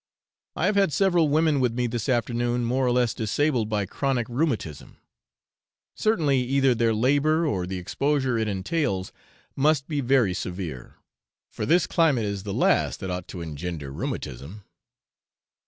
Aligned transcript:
I 0.55 0.65
have 0.65 0.73
had 0.75 0.91
several 0.91 1.29
women 1.29 1.59
with 1.59 1.75
me 1.75 1.85
this 1.85 2.09
afternoon 2.09 2.65
more 2.65 2.87
or 2.87 2.91
less 2.91 3.13
disabled 3.13 3.69
by 3.69 3.85
chronic 3.85 4.25
rheumatism. 4.31 4.97
Certainly, 5.93 6.41
either 6.43 6.73
their 6.73 6.91
labour 6.91 7.45
or 7.45 7.67
the 7.67 7.77
exposure 7.77 8.35
it 8.35 8.47
entails 8.47 9.11
must 9.55 9.87
be 9.87 10.01
very 10.01 10.33
severe, 10.33 10.95
for 11.51 11.67
this 11.67 11.85
climate 11.85 12.25
is 12.25 12.41
the 12.41 12.51
last 12.51 12.99
that 13.01 13.11
ought 13.11 13.27
to 13.27 13.41
engender 13.41 13.91
rheumatism. 13.91 14.63